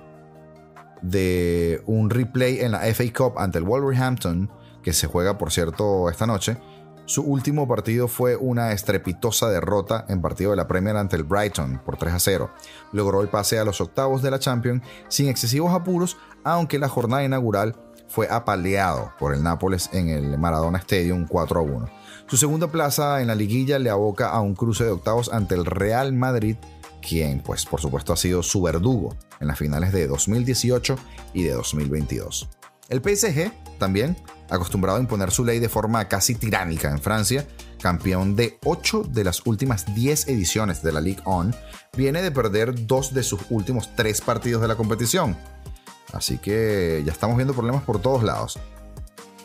de 1.01 1.81
un 1.85 2.09
replay 2.09 2.59
en 2.59 2.71
la 2.71 2.79
FA 2.93 3.03
Cup 3.15 3.37
ante 3.37 3.57
el 3.57 3.63
Wolverhampton, 3.63 4.49
que 4.83 4.93
se 4.93 5.07
juega 5.07 5.37
por 5.37 5.51
cierto 5.51 6.09
esta 6.09 6.25
noche, 6.25 6.57
su 7.09 7.23
último 7.23 7.67
partido 7.67 8.07
fue 8.07 8.35
una 8.35 8.71
estrepitosa 8.71 9.49
derrota 9.49 10.05
en 10.09 10.21
partido 10.21 10.51
de 10.51 10.57
la 10.57 10.67
Premier 10.67 10.95
ante 10.95 11.15
el 11.15 11.23
Brighton 11.23 11.81
por 11.83 11.97
3 11.97 12.13
a 12.13 12.19
0. 12.19 12.51
Logró 12.91 13.21
el 13.21 13.29
pase 13.29 13.57
a 13.57 13.65
los 13.65 13.81
octavos 13.81 14.21
de 14.21 14.29
la 14.29 14.37
Champions 14.37 14.83
sin 15.07 15.27
excesivos 15.27 15.73
apuros, 15.73 16.17
aunque 16.43 16.77
la 16.77 16.87
jornada 16.87 17.23
inaugural 17.23 17.75
fue 18.07 18.27
apaleado 18.29 19.13
por 19.17 19.33
el 19.33 19.41
Nápoles 19.41 19.89
en 19.91 20.09
el 20.09 20.37
Maradona 20.37 20.77
Stadium 20.77 21.25
4 21.27 21.59
a 21.59 21.63
1. 21.63 21.89
Su 22.27 22.37
segunda 22.37 22.67
plaza 22.67 23.21
en 23.21 23.27
la 23.27 23.33
liguilla 23.33 23.79
le 23.79 23.89
aboca 23.89 24.29
a 24.29 24.41
un 24.41 24.53
cruce 24.53 24.83
de 24.83 24.91
octavos 24.91 25.33
ante 25.33 25.55
el 25.55 25.65
Real 25.65 26.13
Madrid, 26.13 26.57
quien 27.01 27.41
pues 27.41 27.65
por 27.65 27.81
supuesto 27.81 28.13
ha 28.13 28.17
sido 28.17 28.43
su 28.43 28.61
verdugo 28.61 29.15
en 29.39 29.47
las 29.47 29.57
finales 29.57 29.91
de 29.91 30.07
2018 30.07 30.97
y 31.33 31.43
de 31.43 31.51
2022. 31.51 32.49
El 32.89 33.01
PSG 33.01 33.51
también 33.77 34.17
acostumbrado 34.49 34.97
a 34.97 35.01
imponer 35.01 35.31
su 35.31 35.45
ley 35.45 35.59
de 35.59 35.69
forma 35.69 36.07
casi 36.07 36.35
tiránica 36.35 36.89
en 36.89 36.99
Francia, 36.99 37.47
campeón 37.81 38.35
de 38.35 38.57
8 38.65 39.03
de 39.09 39.23
las 39.23 39.45
últimas 39.45 39.93
10 39.93 40.27
ediciones 40.27 40.81
de 40.81 40.91
la 40.91 41.01
Ligue 41.01 41.21
1, 41.25 41.51
viene 41.95 42.21
de 42.21 42.31
perder 42.31 42.87
dos 42.87 43.13
de 43.13 43.23
sus 43.23 43.41
últimos 43.49 43.95
3 43.95 44.21
partidos 44.21 44.61
de 44.61 44.67
la 44.67 44.75
competición. 44.75 45.37
Así 46.13 46.39
que 46.39 47.03
ya 47.05 47.11
estamos 47.11 47.37
viendo 47.37 47.53
problemas 47.53 47.83
por 47.83 48.01
todos 48.01 48.23
lados. 48.23 48.59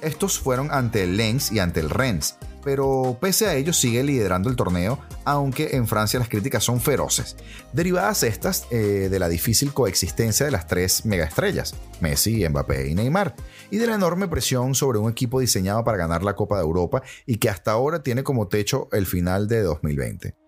Estos 0.05 0.39
fueron 0.39 0.71
ante 0.71 1.03
el 1.03 1.17
Lens 1.17 1.51
y 1.51 1.59
ante 1.59 1.81
el 1.81 1.91
Rennes, 1.91 2.37
pero 2.63 3.17
pese 3.21 3.47
a 3.47 3.55
ello 3.55 3.73
sigue 3.73 4.03
liderando 4.03 4.49
el 4.49 4.57
torneo, 4.57 4.99
aunque 5.25 5.77
en 5.77 5.87
Francia 5.87 6.19
las 6.19 6.29
críticas 6.29 6.65
son 6.65 6.81
feroces, 6.81 7.37
derivadas 7.73 8.23
estas 8.23 8.67
eh, 8.71 9.09
de 9.11 9.19
la 9.19 9.29
difícil 9.29 9.73
coexistencia 9.73 10.47
de 10.47 10.53
las 10.53 10.67
tres 10.67 11.05
megaestrellas, 11.05 11.75
Messi, 12.01 12.47
Mbappé 12.49 12.89
y 12.89 12.95
Neymar, 12.95 13.35
y 13.71 13.79
de 13.79 13.87
la 13.87 13.95
enorme 13.95 14.29
presión 14.29 14.75
sobre 14.75 14.99
un 14.99 15.11
equipo 15.11 15.41
diseñado 15.41 15.85
para 15.85 15.99
ganar 15.99 16.23
la 16.23 16.37
Copa 16.37 16.57
de 16.57 16.65
Europa 16.65 17.03
y 17.27 17.37
que 17.37 17.49
hasta 17.49 17.73
ahora 17.73 18.03
tiene 18.03 18.23
como 18.23 18.49
techo 18.49 18.89
el 18.93 19.07
final 19.07 19.49
de 19.49 19.63
2020. 19.63 20.44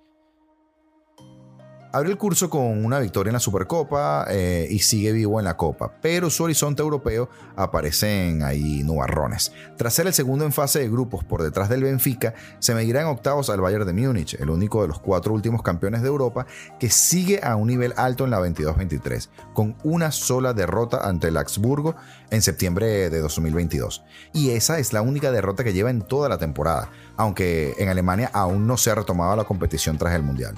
Abre 1.97 2.11
el 2.11 2.19
curso 2.19 2.51
con 2.51 2.85
una 2.85 2.99
victoria 2.99 3.31
en 3.31 3.37
la 3.37 3.41
Supercopa 3.41 4.27
eh, 4.29 4.69
y 4.71 4.81
sigue 4.81 5.13
vivo 5.13 5.39
en 5.39 5.47
la 5.47 5.57
Copa, 5.57 5.95
pero 6.03 6.29
su 6.29 6.45
horizonte 6.45 6.83
europeo 6.83 7.31
aparecen 7.57 8.43
ahí 8.43 8.83
nubarrones. 8.83 9.51
Tras 9.79 9.95
ser 9.95 10.07
el 10.07 10.13
segundo 10.13 10.45
en 10.45 10.53
fase 10.53 10.81
de 10.81 10.91
grupos 10.91 11.25
por 11.25 11.43
detrás 11.43 11.71
del 11.71 11.85
Benfica, 11.85 12.35
se 12.59 12.75
medirá 12.75 13.01
en 13.01 13.07
octavos 13.07 13.49
al 13.49 13.63
Bayern 13.63 13.87
de 13.87 13.95
Múnich, 13.95 14.35
el 14.35 14.51
único 14.51 14.83
de 14.83 14.89
los 14.89 14.99
cuatro 14.99 15.33
últimos 15.33 15.63
campeones 15.63 16.03
de 16.03 16.09
Europa 16.09 16.45
que 16.79 16.91
sigue 16.91 17.41
a 17.43 17.57
un 17.57 17.69
nivel 17.69 17.95
alto 17.97 18.25
en 18.25 18.31
la 18.31 18.41
22-23, 18.41 19.31
con 19.55 19.75
una 19.83 20.13
sola 20.13 20.53
derrota 20.53 20.99
ante 21.09 21.29
el 21.29 21.39
Augsburgo 21.39 21.97
en 22.29 22.43
septiembre 22.43 23.09
de 23.09 23.21
2022. 23.21 24.05
Y 24.35 24.51
esa 24.51 24.79
es 24.79 24.93
la 24.93 25.01
única 25.01 25.33
derrota 25.33 25.65
que 25.65 25.73
lleva 25.73 25.89
en 25.89 26.03
toda 26.03 26.29
la 26.29 26.37
temporada, 26.37 26.91
aunque 27.17 27.73
en 27.79 27.89
Alemania 27.89 28.31
aún 28.35 28.67
no 28.67 28.77
se 28.77 28.91
ha 28.91 28.97
retomado 28.97 29.35
la 29.35 29.45
competición 29.45 29.97
tras 29.97 30.15
el 30.15 30.23
Mundial. 30.23 30.57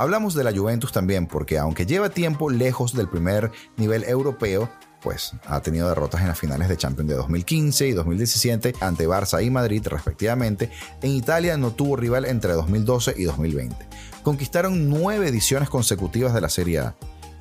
Hablamos 0.00 0.32
de 0.32 0.44
la 0.44 0.50
Juventus 0.50 0.92
también 0.92 1.26
porque 1.26 1.58
aunque 1.58 1.84
lleva 1.84 2.08
tiempo 2.08 2.48
lejos 2.48 2.94
del 2.94 3.06
primer 3.06 3.52
nivel 3.76 4.02
europeo, 4.04 4.70
pues 5.02 5.32
ha 5.44 5.60
tenido 5.60 5.90
derrotas 5.90 6.22
en 6.22 6.28
las 6.28 6.38
finales 6.38 6.70
de 6.70 6.78
Champions 6.78 7.10
de 7.10 7.16
2015 7.16 7.88
y 7.88 7.92
2017 7.92 8.76
ante 8.80 9.06
Barça 9.06 9.44
y 9.44 9.50
Madrid 9.50 9.86
respectivamente. 9.86 10.70
En 11.02 11.10
Italia 11.10 11.58
no 11.58 11.72
tuvo 11.72 11.96
rival 11.96 12.24
entre 12.24 12.54
2012 12.54 13.12
y 13.18 13.24
2020. 13.24 13.76
Conquistaron 14.22 14.88
nueve 14.88 15.28
ediciones 15.28 15.68
consecutivas 15.68 16.32
de 16.32 16.40
la 16.40 16.48
Serie 16.48 16.78
A. 16.78 16.94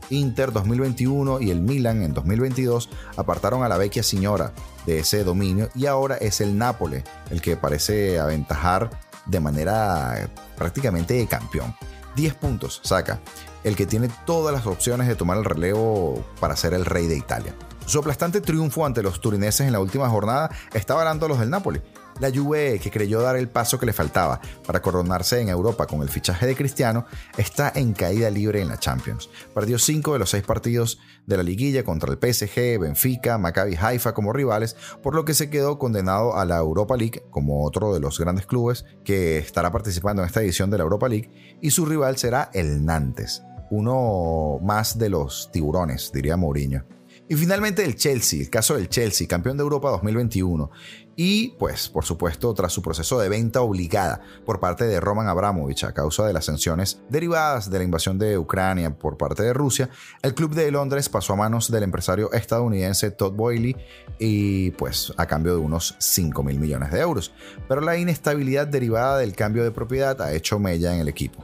Inter 0.09 0.51
2021 0.51 1.39
y 1.39 1.51
el 1.51 1.61
Milan 1.61 2.03
en 2.03 2.13
2022 2.13 2.89
apartaron 3.15 3.63
a 3.63 3.69
la 3.69 3.77
vecchia 3.77 4.03
señora 4.03 4.51
de 4.85 4.99
ese 4.99 5.23
dominio 5.23 5.69
y 5.75 5.85
ahora 5.85 6.17
es 6.17 6.41
el 6.41 6.57
Nápoles 6.57 7.05
el 7.31 7.41
que 7.41 7.55
parece 7.55 8.19
aventajar 8.19 8.89
de 9.27 9.39
manera 9.39 10.29
prácticamente 10.57 11.13
de 11.13 11.25
campeón. 11.25 11.73
10 12.15 12.35
puntos 12.35 12.81
saca 12.83 13.19
el 13.63 13.75
que 13.75 13.85
tiene 13.85 14.09
todas 14.25 14.53
las 14.53 14.65
opciones 14.65 15.07
de 15.07 15.15
tomar 15.15 15.37
el 15.37 15.45
relevo 15.45 16.23
para 16.39 16.55
ser 16.55 16.73
el 16.73 16.85
rey 16.85 17.07
de 17.07 17.17
Italia. 17.17 17.53
Su 17.85 17.99
aplastante 17.99 18.39
triunfo 18.39 18.85
ante 18.85 19.01
los 19.01 19.19
turineses 19.19 19.65
en 19.65 19.73
la 19.73 19.79
última 19.79 20.09
jornada 20.09 20.51
está 20.73 20.93
avalando 20.93 21.25
a 21.25 21.29
los 21.29 21.39
del 21.39 21.49
Napoli, 21.49 21.81
la 22.19 22.31
Juve, 22.31 22.79
que 22.79 22.91
creyó 22.91 23.21
dar 23.21 23.35
el 23.35 23.47
paso 23.49 23.79
que 23.79 23.85
le 23.85 23.93
faltaba 23.93 24.41
para 24.65 24.81
coronarse 24.81 25.39
en 25.39 25.49
Europa 25.49 25.87
con 25.87 26.01
el 26.01 26.09
fichaje 26.09 26.45
de 26.45 26.55
Cristiano, 26.55 27.05
está 27.37 27.71
en 27.75 27.93
caída 27.93 28.29
libre 28.29 28.61
en 28.61 28.67
la 28.67 28.79
Champions. 28.79 29.29
Perdió 29.53 29.79
cinco 29.79 30.13
de 30.13 30.19
los 30.19 30.29
seis 30.29 30.43
partidos 30.43 30.99
de 31.25 31.37
la 31.37 31.43
liguilla 31.43 31.83
contra 31.83 32.11
el 32.11 32.17
PSG, 32.17 32.79
Benfica, 32.79 33.37
Maccabi 33.37 33.75
Haifa 33.75 34.13
como 34.13 34.33
rivales, 34.33 34.75
por 35.01 35.15
lo 35.15 35.25
que 35.25 35.33
se 35.33 35.49
quedó 35.49 35.77
condenado 35.77 36.35
a 36.35 36.45
la 36.45 36.57
Europa 36.57 36.97
League 36.97 37.23
como 37.29 37.65
otro 37.65 37.93
de 37.93 37.99
los 37.99 38.19
grandes 38.19 38.45
clubes 38.45 38.85
que 39.03 39.37
estará 39.37 39.71
participando 39.71 40.21
en 40.21 40.27
esta 40.27 40.41
edición 40.41 40.69
de 40.69 40.77
la 40.77 40.83
Europa 40.83 41.07
League 41.07 41.57
y 41.61 41.71
su 41.71 41.85
rival 41.85 42.17
será 42.17 42.49
el 42.53 42.85
Nantes, 42.85 43.43
uno 43.69 44.59
más 44.63 44.97
de 44.97 45.09
los 45.09 45.51
tiburones, 45.51 46.11
diría 46.13 46.37
Mourinho. 46.37 46.85
Y 47.31 47.35
finalmente 47.35 47.85
el 47.85 47.95
Chelsea, 47.95 48.41
el 48.41 48.49
caso 48.49 48.75
del 48.75 48.89
Chelsea, 48.89 49.27
campeón 49.27 49.55
de 49.55 49.61
Europa 49.61 49.91
2021. 49.91 50.71
Y 51.21 51.49
pues, 51.59 51.89
por 51.89 52.05
supuesto, 52.05 52.53
tras 52.53 52.71
su 52.71 52.81
proceso 52.81 53.19
de 53.19 53.27
venta 53.27 53.59
obligada 53.59 54.21
por 54.45 54.61
parte 54.61 54.85
de 54.85 55.01
Roman 55.01 55.27
Abramovich 55.27 55.83
a 55.83 55.91
causa 55.91 56.25
de 56.25 56.31
las 56.31 56.45
sanciones 56.45 57.01
derivadas 57.09 57.69
de 57.69 57.77
la 57.77 57.83
invasión 57.83 58.17
de 58.17 58.37
Ucrania 58.37 58.95
por 58.95 59.17
parte 59.17 59.43
de 59.43 59.51
Rusia, 59.51 59.89
el 60.21 60.33
club 60.33 60.55
de 60.55 60.71
Londres 60.71 61.09
pasó 61.09 61.33
a 61.33 61.35
manos 61.35 61.69
del 61.69 61.83
empresario 61.83 62.31
estadounidense 62.31 63.11
Todd 63.11 63.33
Boyle 63.33 63.75
y 64.17 64.71
pues 64.71 65.11
a 65.17 65.25
cambio 65.25 65.51
de 65.51 65.59
unos 65.59 65.93
5 65.99 66.41
mil 66.41 66.57
millones 66.57 66.89
de 66.89 67.01
euros. 67.01 67.33
Pero 67.67 67.81
la 67.81 67.97
inestabilidad 67.97 68.67
derivada 68.67 69.17
del 69.17 69.35
cambio 69.35 69.65
de 69.65 69.71
propiedad 69.71 70.21
ha 70.21 70.31
hecho 70.31 70.57
mella 70.57 70.93
en 70.93 71.01
el 71.01 71.09
equipo. 71.09 71.43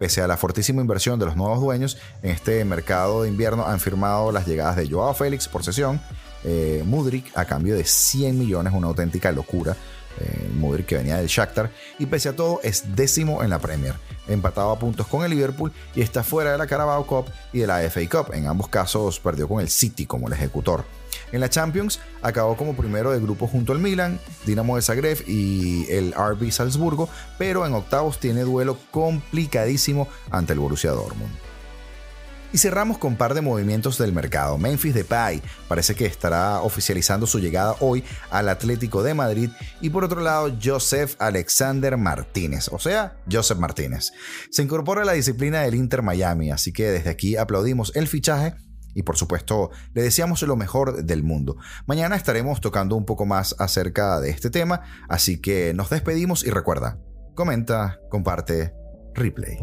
Pese 0.00 0.20
a 0.20 0.26
la 0.26 0.36
fortísima 0.36 0.80
inversión 0.80 1.20
de 1.20 1.26
los 1.26 1.36
nuevos 1.36 1.60
dueños, 1.60 1.96
en 2.24 2.30
este 2.32 2.64
mercado 2.64 3.22
de 3.22 3.28
invierno 3.28 3.64
han 3.64 3.78
firmado 3.78 4.32
las 4.32 4.48
llegadas 4.48 4.74
de 4.74 4.90
Joao 4.90 5.14
Félix 5.14 5.46
por 5.46 5.62
sesión, 5.62 6.00
eh, 6.44 6.82
Mudrik 6.84 7.36
a 7.36 7.44
cambio 7.44 7.74
de 7.76 7.84
100 7.84 8.38
millones, 8.38 8.72
una 8.72 8.88
auténtica 8.88 9.32
locura. 9.32 9.76
Eh, 10.20 10.50
Mudrik 10.54 10.86
que 10.86 10.96
venía 10.96 11.16
del 11.16 11.26
Shakhtar 11.26 11.70
y 11.98 12.04
pese 12.04 12.28
a 12.28 12.36
todo 12.36 12.60
es 12.62 12.94
décimo 12.94 13.42
en 13.42 13.48
la 13.48 13.58
Premier, 13.58 13.94
empatado 14.28 14.70
a 14.70 14.78
puntos 14.78 15.06
con 15.06 15.24
el 15.24 15.30
Liverpool 15.30 15.72
y 15.94 16.02
está 16.02 16.22
fuera 16.22 16.52
de 16.52 16.58
la 16.58 16.66
Carabao 16.66 17.06
Cup 17.06 17.30
y 17.52 17.60
de 17.60 17.66
la 17.66 17.78
FA 17.88 18.00
Cup. 18.10 18.34
En 18.34 18.46
ambos 18.46 18.68
casos 18.68 19.18
perdió 19.18 19.48
con 19.48 19.60
el 19.60 19.70
City 19.70 20.04
como 20.04 20.26
el 20.28 20.34
ejecutor. 20.34 20.84
En 21.32 21.40
la 21.40 21.48
Champions 21.48 21.98
acabó 22.20 22.56
como 22.56 22.76
primero 22.76 23.10
de 23.10 23.20
grupo 23.20 23.46
junto 23.46 23.72
al 23.72 23.78
Milan, 23.78 24.20
Dinamo 24.44 24.76
de 24.76 24.82
Zagreb 24.82 25.24
y 25.26 25.90
el 25.90 26.12
RB 26.12 26.50
Salzburgo, 26.50 27.08
pero 27.38 27.66
en 27.66 27.72
octavos 27.72 28.18
tiene 28.18 28.42
duelo 28.42 28.78
complicadísimo 28.90 30.08
ante 30.30 30.52
el 30.52 30.58
Borussia 30.58 30.90
Dortmund. 30.90 31.51
Y 32.52 32.58
cerramos 32.58 32.98
con 32.98 33.12
un 33.12 33.18
par 33.18 33.32
de 33.32 33.40
movimientos 33.40 33.96
del 33.96 34.12
mercado. 34.12 34.58
Memphis 34.58 34.94
Depay 34.94 35.40
parece 35.68 35.94
que 35.94 36.04
estará 36.04 36.60
oficializando 36.60 37.26
su 37.26 37.38
llegada 37.38 37.76
hoy 37.80 38.04
al 38.30 38.50
Atlético 38.50 39.02
de 39.02 39.14
Madrid. 39.14 39.50
Y 39.80 39.88
por 39.88 40.04
otro 40.04 40.20
lado, 40.20 40.54
Joseph 40.62 41.14
Alexander 41.18 41.96
Martínez, 41.96 42.68
o 42.70 42.78
sea, 42.78 43.16
Joseph 43.30 43.58
Martínez. 43.58 44.12
Se 44.50 44.62
incorpora 44.62 45.00
a 45.00 45.06
la 45.06 45.12
disciplina 45.12 45.62
del 45.62 45.74
Inter 45.74 46.02
Miami, 46.02 46.50
así 46.50 46.74
que 46.74 46.90
desde 46.90 47.08
aquí 47.08 47.36
aplaudimos 47.36 47.90
el 47.94 48.06
fichaje 48.06 48.54
y 48.94 49.02
por 49.02 49.16
supuesto 49.16 49.70
le 49.94 50.02
deseamos 50.02 50.42
lo 50.42 50.56
mejor 50.56 51.04
del 51.04 51.22
mundo. 51.22 51.56
Mañana 51.86 52.16
estaremos 52.16 52.60
tocando 52.60 52.96
un 52.96 53.06
poco 53.06 53.24
más 53.24 53.56
acerca 53.58 54.20
de 54.20 54.28
este 54.28 54.50
tema, 54.50 54.82
así 55.08 55.40
que 55.40 55.72
nos 55.72 55.88
despedimos 55.88 56.44
y 56.44 56.50
recuerda, 56.50 56.98
comenta, 57.34 57.98
comparte, 58.10 58.74
replay. 59.14 59.58